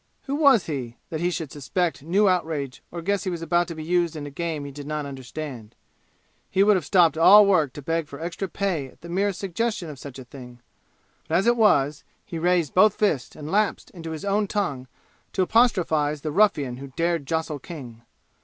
Who 0.23 0.33
was 0.33 0.65
he, 0.65 0.97
that 1.11 1.19
he 1.19 1.29
should 1.29 1.51
suspect 1.51 2.01
new 2.01 2.27
outrage 2.27 2.81
or 2.89 3.03
guess 3.03 3.23
he 3.23 3.29
was 3.29 3.43
about 3.43 3.67
to 3.67 3.75
be 3.75 3.83
used 3.83 4.15
in 4.15 4.25
a 4.25 4.31
game 4.31 4.65
he 4.65 4.71
did 4.71 4.87
not 4.87 5.05
understand? 5.05 5.75
He 6.49 6.63
would 6.63 6.75
have 6.75 6.87
stopped 6.87 7.19
all 7.19 7.45
work 7.45 7.71
to 7.73 7.83
beg 7.83 8.07
for 8.07 8.19
extra 8.19 8.47
pay 8.47 8.87
at 8.87 9.01
the 9.01 9.09
merest 9.09 9.39
suggestion 9.39 9.91
of 9.91 9.99
such 9.99 10.17
a 10.17 10.23
thing; 10.25 10.59
but 11.27 11.35
as 11.35 11.45
it 11.45 11.55
was 11.55 12.03
he 12.25 12.39
raised 12.39 12.73
both 12.73 12.95
fists 12.95 13.35
and 13.35 13.51
lapsed 13.51 13.91
into 13.91 14.09
his 14.09 14.25
own 14.25 14.47
tongue 14.47 14.87
to 15.33 15.43
apostrophize 15.43 16.21
the 16.21 16.31
ruffian 16.31 16.77
who 16.77 16.87
dared 16.95 17.27
jostle 17.27 17.59
King. 17.59 18.01